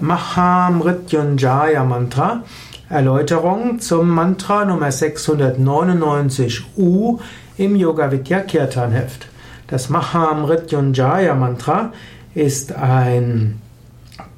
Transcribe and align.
Mahamrityunjaya 0.00 1.84
Mantra. 1.84 2.42
Erläuterung 2.88 3.80
zum 3.80 4.10
Mantra 4.10 4.64
Nummer 4.64 4.88
699u 4.88 7.18
im 7.58 7.76
Yoga 7.76 8.12
Vidya 8.12 8.40
Kirtan 8.40 8.92
Heft. 8.92 9.26
Das 9.66 9.88
Mahamrityunjaya 9.88 11.34
Mantra 11.34 11.92
ist 12.34 12.74
ein 12.74 13.60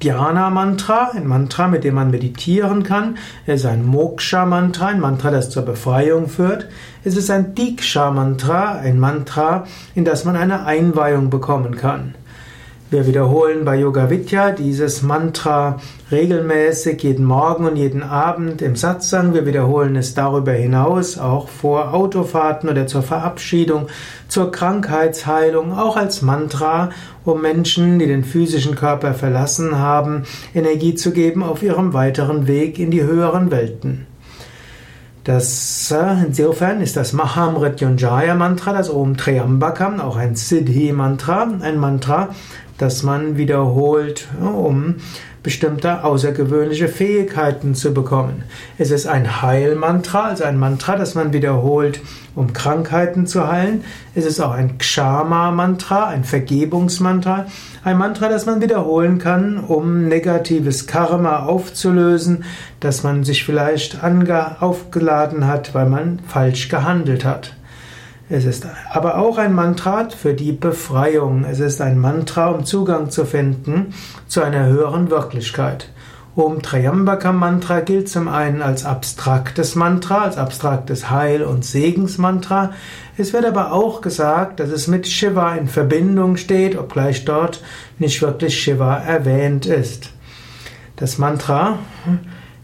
Dhyana 0.01 0.49
Mantra, 0.49 1.11
ein 1.13 1.27
Mantra, 1.27 1.67
mit 1.67 1.83
dem 1.83 1.95
man 1.95 2.11
meditieren 2.11 2.83
kann. 2.83 3.17
Es 3.45 3.61
ist 3.61 3.65
ein 3.65 3.85
Moksha 3.85 4.45
Mantra, 4.45 4.87
ein 4.87 4.99
Mantra, 4.99 5.29
das 5.29 5.49
zur 5.49 5.63
Befreiung 5.63 6.29
führt. 6.29 6.67
Es 7.03 7.17
ist 7.17 7.29
ein 7.29 7.53
Diksha 7.53 8.11
Mantra, 8.11 8.79
ein 8.79 8.99
Mantra, 8.99 9.65
in 9.95 10.05
das 10.05 10.25
man 10.25 10.35
eine 10.35 10.65
Einweihung 10.65 11.29
bekommen 11.29 11.75
kann. 11.75 12.15
Wir 12.91 13.05
wiederholen 13.05 13.65
bei 13.65 13.75
Yoga 13.75 14.09
Vidya 14.09 14.49
dieses 14.49 15.03
Mantra 15.03 15.79
regelmäßig 16.09 17.03
jeden 17.03 17.23
Morgen 17.23 17.67
und 17.67 17.75
jeden 17.75 18.01
Abend 18.01 18.63
im 18.63 18.75
Satsang. 18.75 19.35
Wir 19.35 19.45
wiederholen 19.45 19.95
es 19.95 20.15
darüber 20.15 20.53
hinaus 20.53 21.19
auch 21.19 21.49
vor 21.49 21.93
Autofahrten 21.93 22.67
oder 22.67 22.87
zur 22.87 23.03
Verabschiedung, 23.03 23.89
zur 24.27 24.51
Krankheitsheilung, 24.51 25.77
auch 25.77 25.97
als 25.97 26.23
Mantra, 26.23 26.89
um 27.25 27.43
Menschen, 27.43 27.99
die 27.99 28.07
den 28.07 28.23
physischen 28.23 28.73
Körper 28.73 29.13
verlassen 29.13 29.77
haben, 29.77 30.23
Energie 30.55 30.95
zu 30.95 31.11
geben 31.11 31.43
auf 31.43 31.61
ihrem 31.61 31.93
weiteren 31.93 32.47
Weg 32.47 32.79
in 32.79 32.89
die 32.89 33.03
höheren 33.03 33.51
Welten. 33.51 34.07
Das, 35.25 35.91
äh, 35.91 36.25
insofern 36.25 36.81
ist 36.81 36.97
das 36.97 37.13
Mahamrityunjaya 37.13 38.33
Mantra, 38.33 38.73
das 38.73 38.89
Om 38.89 39.15
Triambakam, 39.15 40.01
auch 40.01 40.15
ein 40.15 40.35
Siddhi 40.35 40.91
Mantra, 40.91 41.47
ein 41.61 41.77
Mantra, 41.77 42.29
das 42.79 43.03
man 43.03 43.37
wiederholt, 43.37 44.27
um 44.41 44.95
bestimmte 45.43 46.03
außergewöhnliche 46.03 46.87
Fähigkeiten 46.87 47.75
zu 47.75 47.93
bekommen. 47.93 48.43
Es 48.77 48.91
ist 48.91 49.07
ein 49.07 49.41
Heilmantra, 49.41 50.25
also 50.25 50.43
ein 50.43 50.57
Mantra, 50.57 50.95
das 50.95 51.15
man 51.15 51.31
wiederholt, 51.31 52.01
um 52.35 52.51
Krankheiten 52.51 53.25
zu 53.25 53.47
heilen. 53.47 53.83
Es 54.15 54.25
ist 54.25 54.39
auch 54.41 54.51
ein 54.51 54.77
Kshama-Mantra, 54.77 56.07
ein 56.07 56.23
Vergebungsmantra, 56.23 57.45
ein 57.83 57.97
Mantra, 57.97 58.27
das 58.27 58.45
man 58.45 58.61
wiederholen 58.61 59.17
kann, 59.17 59.59
um 59.59 60.07
negatives 60.07 60.87
Karma 60.87 61.39
aufzulösen, 61.39 62.43
das 62.79 63.03
man 63.03 63.23
sich 63.23 63.45
vielleicht 63.45 63.99
aufgeladen 64.03 65.47
hat, 65.47 65.73
weil 65.73 65.89
man 65.89 66.19
falsch 66.27 66.69
gehandelt 66.69 67.23
hat. 67.23 67.53
Es 68.31 68.45
ist 68.45 68.67
aber 68.91 69.17
auch 69.17 69.39
ein 69.39 69.53
Mantra 69.53 70.07
für 70.09 70.35
die 70.35 70.51
Befreiung. 70.51 71.45
Es 71.45 71.59
ist 71.59 71.81
ein 71.81 71.97
Mantra, 71.97 72.49
um 72.49 72.63
Zugang 72.63 73.09
zu 73.09 73.25
finden 73.25 73.93
zu 74.27 74.41
einer 74.41 74.67
höheren 74.67 75.09
Wirklichkeit. 75.09 75.89
Om 76.35 76.61
Triambaka 76.61 77.33
Mantra 77.33 77.79
gilt 77.79 78.07
zum 78.07 78.27
einen 78.27 78.61
als 78.61 78.85
abstraktes 78.85 79.73
Mantra, 79.73 80.21
als 80.21 80.37
abstraktes 80.37 81.09
Heil- 81.09 81.43
und 81.43 81.65
Segensmantra. 81.65 82.71
Es 83.17 83.33
wird 83.33 83.45
aber 83.45 83.73
auch 83.73 83.99
gesagt, 83.99 84.59
dass 84.59 84.69
es 84.69 84.87
mit 84.87 85.07
Shiva 85.07 85.55
in 85.55 85.67
Verbindung 85.67 86.37
steht, 86.37 86.77
obgleich 86.77 87.25
dort 87.25 87.63
nicht 87.97 88.21
wirklich 88.21 88.61
Shiva 88.61 88.97
erwähnt 88.97 89.65
ist. 89.65 90.11
Das 90.97 91.17
Mantra 91.17 91.79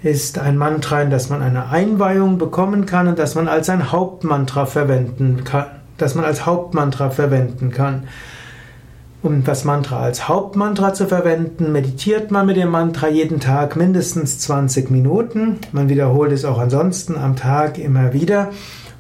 ist 0.06 0.38
ein 0.38 0.56
Mantra, 0.56 1.02
in 1.02 1.10
das 1.10 1.30
man 1.30 1.42
eine 1.42 1.70
Einweihung 1.70 2.38
bekommen 2.38 2.86
kann 2.86 3.08
und 3.08 3.18
das 3.18 3.34
man 3.34 3.48
als 3.48 3.72
ein 3.72 3.92
Hauptmantra 3.92 4.68
verwenden 4.68 5.44
kann, 5.44 5.66
das 5.98 6.14
man 6.14 6.26
als 6.26 6.46
Hauptmantra 6.46 7.10
verwenden 7.10 7.72
kann. 7.72 8.04
Um 9.24 9.44
das 9.44 9.66
Mantra 9.66 10.02
als 10.02 10.28
Hauptmantra 10.28 10.94
zu 10.94 11.08
verwenden, 11.08 11.72
meditiert 11.72 12.30
man 12.30 12.46
mit 12.46 12.56
dem 12.56 12.70
Mantra 12.70 13.08
jeden 13.08 13.40
Tag 13.40 13.76
mindestens 13.76 14.38
20 14.38 14.92
Minuten. 14.92 15.58
Man 15.72 15.90
wiederholt 15.90 16.32
es 16.32 16.46
auch 16.46 16.60
ansonsten 16.60 17.18
am 17.18 17.36
Tag 17.36 17.80
immer 17.80 18.14
wieder 18.14 18.52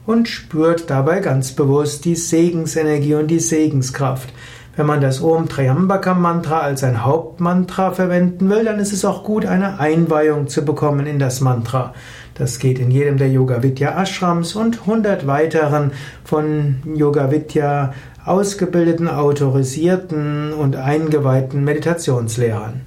und 0.07 0.27
spürt 0.27 0.89
dabei 0.89 1.19
ganz 1.19 1.51
bewusst 1.51 2.05
die 2.05 2.15
Segensenergie 2.15 3.13
und 3.13 3.27
die 3.27 3.39
Segenskraft. 3.39 4.29
Wenn 4.75 4.87
man 4.87 4.99
das 4.99 5.21
Om 5.21 5.47
Triambaka 5.47 6.13
Mantra 6.13 6.59
als 6.59 6.83
ein 6.83 7.05
Hauptmantra 7.05 7.91
verwenden 7.91 8.49
will, 8.49 8.65
dann 8.65 8.79
ist 8.79 8.91
es 8.91 9.05
auch 9.05 9.23
gut, 9.23 9.45
eine 9.45 9.79
Einweihung 9.79 10.49
zu 10.49 10.65
bekommen 10.65 11.07
in 11.07 11.17
das 11.17 11.39
Mantra. 11.39 11.93
Das 12.33 12.59
geht 12.59 12.79
in 12.79 12.91
jedem 12.91 13.17
der 13.17 13.29
Yoga 13.29 13.63
Vidya 13.63 14.01
Ashrams 14.01 14.53
und 14.53 14.81
100 14.81 15.27
weiteren 15.27 15.91
von 16.25 16.81
Yoga 16.93 17.31
Vidya 17.31 17.93
ausgebildeten, 18.25 19.07
autorisierten 19.07 20.51
und 20.51 20.75
eingeweihten 20.75 21.63
Meditationslehrern. 21.63 22.81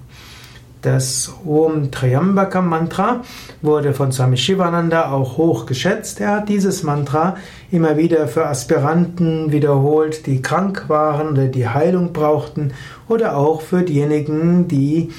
Das 0.83 1.33
Om 1.45 1.91
Triambaka 1.91 2.63
Mantra 2.63 3.23
wurde 3.63 3.95
von 3.95 4.13
Swami 4.13 4.37
Shivananda 4.37 5.11
auch 5.11 5.37
hoch 5.37 5.67
geschätzt. 5.67 6.21
Er 6.21 6.37
hat 6.37 6.49
dieses 6.49 6.85
Mantra 6.85 7.37
immer 7.73 7.97
wieder 7.97 8.29
für 8.29 8.47
Aspiranten 8.47 9.51
wiederholt, 9.51 10.27
die 10.27 10.41
krank 10.41 10.85
waren 10.87 11.31
oder 11.31 11.47
die 11.47 11.69
Heilung 11.69 12.13
brauchten 12.13 12.73
oder 13.09 13.37
auch 13.37 13.63
für 13.63 13.83
diejenigen, 13.83 14.69
die 14.69 15.11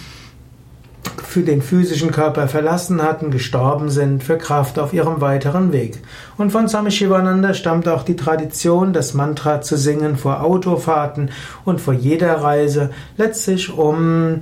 für 1.29 1.41
den 1.41 1.61
physischen 1.61 2.11
Körper 2.11 2.47
verlassen 2.47 3.03
hatten, 3.03 3.29
gestorben 3.29 3.89
sind, 3.89 4.23
für 4.23 4.37
Kraft 4.37 4.79
auf 4.79 4.93
ihrem 4.93 5.19
weiteren 5.21 5.73
Weg. 5.73 5.99
Und 6.37 6.51
von 6.51 6.67
Swami 6.69 6.89
Shivananda 6.89 7.53
stammt 7.53 7.87
auch 7.87 8.03
die 8.03 8.15
Tradition, 8.15 8.93
das 8.93 9.13
Mantra 9.13 9.61
zu 9.61 9.77
singen 9.77 10.15
vor 10.15 10.41
Autofahrten 10.41 11.31
und 11.65 11.81
vor 11.81 11.93
jeder 11.93 12.41
Reise, 12.41 12.91
letztlich 13.17 13.71
um 13.71 14.41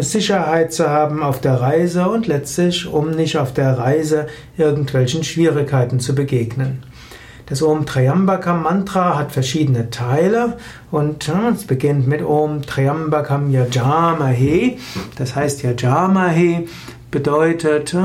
Sicherheit 0.00 0.72
zu 0.72 0.88
haben 0.88 1.22
auf 1.22 1.40
der 1.40 1.60
Reise 1.60 2.08
und 2.08 2.26
letztlich, 2.26 2.86
um 2.86 3.10
nicht 3.10 3.38
auf 3.38 3.52
der 3.52 3.78
Reise 3.78 4.26
irgendwelchen 4.56 5.22
Schwierigkeiten 5.22 6.00
zu 6.00 6.14
begegnen. 6.14 6.82
Das 7.46 7.62
Om 7.62 7.86
Triambakam 7.86 8.64
Mantra 8.64 9.16
hat 9.16 9.30
verschiedene 9.30 9.90
Teile 9.90 10.58
und 10.90 11.30
es 11.54 11.64
beginnt 11.64 12.08
mit 12.08 12.20
Om 12.20 12.62
Triambakam 12.62 13.52
Yajamahe. 13.52 14.78
Das 15.16 15.36
heißt 15.36 15.62
Yajamahe 15.62 16.64
bedeutet, 17.12 17.96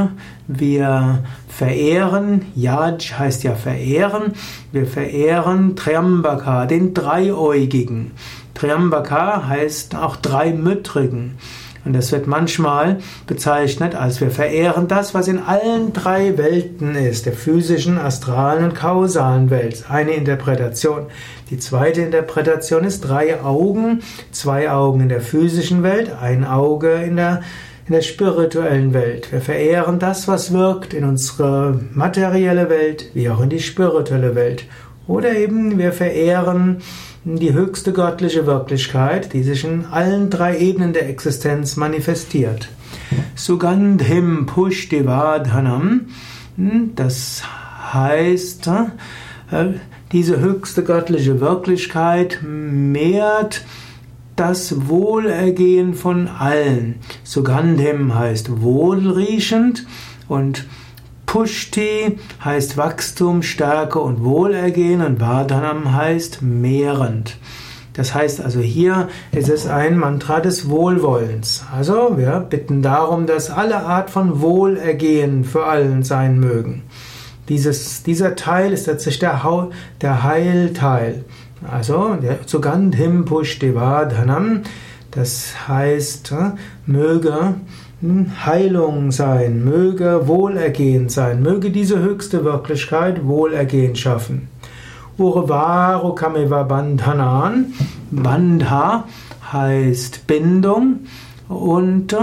wir 0.48 1.24
verehren, 1.48 2.46
Yaj 2.56 3.00
heißt 3.18 3.44
ja 3.44 3.56
verehren, 3.56 4.34
wir 4.72 4.86
verehren 4.86 5.76
Triambaka, 5.76 6.68
den 6.68 6.94
Dreiäugigen. 6.94 8.12
Triambaka 8.54 9.48
heißt 9.48 9.96
auch 9.96 10.18
Dreimüttrigen. 10.18 11.40
Und 11.84 11.94
das 11.94 12.12
wird 12.12 12.28
manchmal 12.28 13.00
bezeichnet 13.26 13.96
als 13.96 14.22
wir 14.22 14.30
verehren 14.30 14.88
das, 14.88 15.14
was 15.14 15.28
in 15.28 15.40
allen 15.40 15.94
drei 15.94 16.38
Welten 16.38 16.96
ist, 16.96 17.26
der 17.26 17.34
physischen, 17.34 17.98
astralen 17.98 18.64
und 18.64 18.76
kausalen 18.76 19.50
Welt. 19.50 19.86
Eine 19.90 20.12
Interpretation. 20.12 21.08
Die 21.50 21.58
zweite 21.58 22.02
Interpretation 22.02 22.84
ist 22.84 23.02
drei 23.02 23.42
Augen, 23.42 24.02
zwei 24.32 24.70
Augen 24.70 25.02
in 25.02 25.10
der 25.10 25.22
physischen 25.22 25.84
Welt, 25.84 26.12
ein 26.20 26.46
Auge 26.46 26.94
in 26.94 27.18
der 27.18 27.42
in 27.88 27.96
der 27.96 28.04
spirituellen 28.04 28.94
Welt. 28.94 29.32
Wir 29.32 29.42
verehren 29.42 30.00
das, 30.00 30.28
was 30.28 30.54
wirkt 30.54 30.94
in 30.94 31.04
unsere 31.04 31.78
materielle 31.94 32.70
Welt, 32.70 33.10
wie 33.14 33.30
auch 33.30 33.42
in 33.42 33.50
die 33.50 33.60
spirituelle 33.60 34.34
Welt. 34.34 34.66
Oder 35.08 35.36
eben 35.36 35.78
wir 35.78 35.92
verehren 35.92 36.78
die 37.24 37.54
höchste 37.54 37.94
göttliche 37.94 38.46
Wirklichkeit, 38.46 39.34
die 39.34 39.44
sich 39.44 39.64
in 39.64 39.86
allen 39.86 40.30
drei 40.30 40.58
Ebenen 40.58 40.94
der 40.94 41.10
Existenz 41.10 41.76
manifestiert. 41.76 42.70
Sugandhim 43.36 44.46
Pushtivadhanam, 44.46 46.08
hm, 46.58 46.92
das 46.96 47.44
heißt, 47.94 48.68
äh, 49.52 49.66
diese 50.12 50.40
höchste 50.40 50.84
göttliche 50.84 51.40
Wirklichkeit 51.40 52.40
mehrt 52.44 53.64
das 54.36 54.88
Wohlergehen 54.88 55.94
von 55.94 56.28
allen. 56.28 56.96
Sugandhim 57.24 58.16
heißt 58.16 58.62
wohlriechend 58.62 59.86
und 60.28 60.66
Pushti 61.32 62.18
heißt 62.44 62.76
Wachstum, 62.76 63.42
Stärke 63.42 64.00
und 64.00 64.22
Wohlergehen 64.22 65.02
und 65.02 65.22
Vardhanam 65.22 65.94
heißt 65.94 66.42
mehrend. 66.42 67.38
Das 67.94 68.14
heißt 68.14 68.42
also 68.42 68.60
hier 68.60 69.08
ist 69.32 69.48
es 69.48 69.66
ein 69.66 69.98
Mantra 69.98 70.42
des 70.42 70.68
Wohlwollens. 70.68 71.64
Also 71.74 72.18
wir 72.18 72.42
bitten 72.42 72.82
darum, 72.82 73.28
dass 73.28 73.50
alle 73.50 73.78
Art 73.78 74.10
von 74.10 74.42
Wohlergehen 74.42 75.46
für 75.46 75.68
allen 75.68 76.04
sein 76.04 76.38
mögen. 76.38 76.84
Dieses, 77.48 78.04
dieser 78.04 78.36
Teil 78.36 78.74
ist 78.74 78.88
letztlich 78.88 79.18
der, 79.20 79.70
der 80.02 80.24
Heilteil. 80.24 81.24
Also 81.66 82.16
der 82.16 82.40
Sugandhim 82.46 83.24
Pushtivadhanam, 83.24 84.64
das 85.12 85.54
heißt, 85.70 86.34
möge 86.86 87.56
Heilung 88.46 89.12
sein, 89.12 89.64
möge 89.64 90.28
Wohlergehen 90.28 91.08
sein, 91.10 91.44
möge 91.44 91.70
diese 91.70 92.00
höchste 92.00 92.44
Wirklichkeit 92.44 93.28
Wohlergehen 93.28 93.96
schaffen. 93.96 94.48
Urvaru 95.20 96.16
Kameva 96.16 96.64
Bandhanan. 96.64 97.74
Bandha 98.10 99.06
heißt 99.54 100.26
Bindung 100.26 101.02
und 101.48 102.16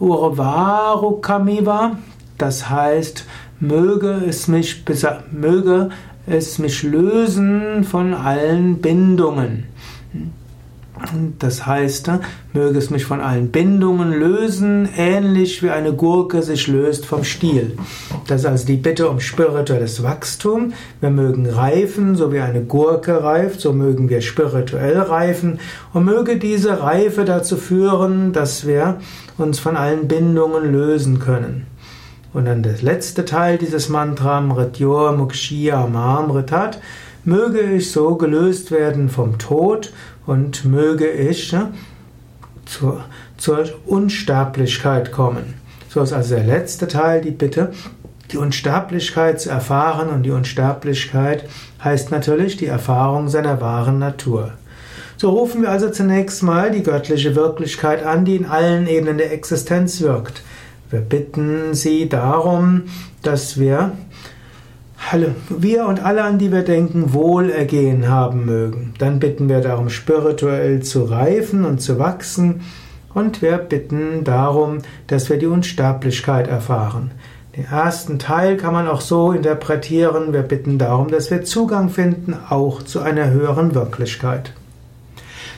Urvaru 0.00 1.20
Kamiva, 1.20 1.98
das 2.38 2.70
heißt, 2.70 3.26
möge 3.60 4.22
es 4.26 4.48
mich, 4.48 4.82
möge 5.30 5.90
es 6.26 6.58
mich 6.58 6.82
lösen 6.82 7.84
von 7.84 8.14
allen 8.14 8.78
Bindungen. 8.78 9.66
Das 11.38 11.66
heißt, 11.66 12.10
möge 12.52 12.78
es 12.78 12.90
mich 12.90 13.04
von 13.04 13.20
allen 13.20 13.50
Bindungen 13.50 14.12
lösen, 14.12 14.88
ähnlich 14.96 15.62
wie 15.62 15.70
eine 15.70 15.92
Gurke 15.92 16.42
sich 16.42 16.68
löst 16.68 17.06
vom 17.06 17.24
Stiel. 17.24 17.76
Das 18.26 18.42
ist 18.42 18.46
also 18.46 18.66
die 18.66 18.76
Bitte 18.76 19.08
um 19.08 19.20
spirituelles 19.20 20.02
Wachstum. 20.02 20.72
Wir 21.00 21.10
mögen 21.10 21.48
reifen, 21.48 22.16
so 22.16 22.32
wie 22.32 22.40
eine 22.40 22.62
Gurke 22.62 23.22
reift, 23.22 23.60
so 23.60 23.72
mögen 23.72 24.08
wir 24.08 24.20
spirituell 24.20 24.98
reifen. 24.98 25.58
Und 25.92 26.04
möge 26.04 26.38
diese 26.38 26.80
Reife 26.80 27.24
dazu 27.24 27.56
führen, 27.56 28.32
dass 28.32 28.66
wir 28.66 28.98
uns 29.38 29.58
von 29.58 29.76
allen 29.76 30.08
Bindungen 30.08 30.72
lösen 30.72 31.18
können. 31.18 31.66
Und 32.32 32.46
dann 32.46 32.62
der 32.62 32.80
letzte 32.80 33.24
Teil 33.24 33.58
dieses 33.58 33.88
Mantra, 33.90 34.40
Mrityor 34.40 35.12
Mukshya 35.12 35.86
Mamritat, 35.86 36.80
möge 37.24 37.60
ich 37.60 37.90
so 37.90 38.16
gelöst 38.16 38.70
werden 38.70 39.08
vom 39.08 39.38
Tod 39.38 39.92
und 40.26 40.64
möge 40.64 41.08
ich 41.08 41.52
ne, 41.52 41.72
zur, 42.64 43.04
zur 43.36 43.64
Unsterblichkeit 43.86 45.12
kommen. 45.12 45.54
So 45.88 46.00
ist 46.02 46.12
also 46.12 46.34
der 46.34 46.44
letzte 46.44 46.88
Teil 46.88 47.20
die 47.20 47.30
Bitte, 47.30 47.72
die 48.30 48.38
Unsterblichkeit 48.38 49.40
zu 49.40 49.50
erfahren 49.50 50.08
und 50.08 50.22
die 50.22 50.30
Unsterblichkeit 50.30 51.44
heißt 51.84 52.10
natürlich 52.10 52.56
die 52.56 52.66
Erfahrung 52.66 53.28
seiner 53.28 53.60
wahren 53.60 53.98
Natur. 53.98 54.52
So 55.18 55.30
rufen 55.30 55.62
wir 55.62 55.70
also 55.70 55.90
zunächst 55.90 56.42
mal 56.42 56.70
die 56.70 56.82
göttliche 56.82 57.36
Wirklichkeit 57.36 58.04
an, 58.04 58.24
die 58.24 58.36
in 58.36 58.46
allen 58.46 58.88
Ebenen 58.88 59.18
der 59.18 59.32
Existenz 59.32 60.00
wirkt. 60.00 60.42
Wir 60.90 61.00
bitten 61.00 61.74
sie 61.74 62.08
darum, 62.08 62.84
dass 63.22 63.58
wir 63.60 63.92
alle, 65.10 65.34
wir 65.48 65.86
und 65.86 66.04
alle, 66.04 66.22
an 66.22 66.38
die 66.38 66.52
wir 66.52 66.62
denken, 66.62 67.12
Wohlergehen 67.12 68.08
haben 68.08 68.44
mögen. 68.44 68.94
Dann 68.98 69.18
bitten 69.18 69.48
wir 69.48 69.60
darum, 69.60 69.88
spirituell 69.88 70.82
zu 70.82 71.04
reifen 71.04 71.64
und 71.64 71.80
zu 71.80 71.98
wachsen. 71.98 72.60
Und 73.14 73.42
wir 73.42 73.58
bitten 73.58 74.24
darum, 74.24 74.78
dass 75.06 75.28
wir 75.28 75.38
die 75.38 75.46
Unsterblichkeit 75.46 76.48
erfahren. 76.48 77.10
Den 77.56 77.66
ersten 77.66 78.18
Teil 78.18 78.56
kann 78.56 78.72
man 78.72 78.88
auch 78.88 79.02
so 79.02 79.32
interpretieren. 79.32 80.32
Wir 80.32 80.42
bitten 80.42 80.78
darum, 80.78 81.08
dass 81.08 81.30
wir 81.30 81.44
Zugang 81.44 81.90
finden, 81.90 82.34
auch 82.48 82.82
zu 82.82 83.00
einer 83.00 83.30
höheren 83.30 83.74
Wirklichkeit. 83.74 84.54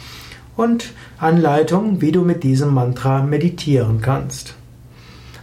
und 0.56 0.94
Anleitung, 1.18 2.00
wie 2.02 2.14
du 2.14 2.22
mit 2.22 2.44
diesem 2.44 2.74
Mantra 2.74 3.22
meditieren 3.24 4.00
kannst. 4.02 4.56